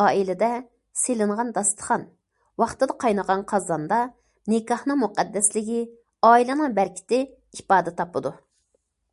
ئائىلىدە 0.00 0.48
سېلىنغان 1.02 1.52
داستىخان، 1.58 2.04
ۋاقتىدا 2.62 2.96
قاينىغان 3.04 3.46
قازاندا 3.54 4.02
نىكاھنىڭ 4.56 5.00
مۇقەددەسلىكى، 5.04 5.80
ئائىلىنىڭ 6.32 6.76
بەرىكىتى 6.82 7.24
ئىپادە 7.24 7.98
تاپىدۇ. 8.04 8.36